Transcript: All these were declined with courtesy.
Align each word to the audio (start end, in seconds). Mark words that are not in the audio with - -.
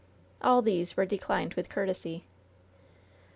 All 0.41 0.63
these 0.63 0.97
were 0.97 1.05
declined 1.05 1.53
with 1.53 1.69
courtesy. 1.69 2.25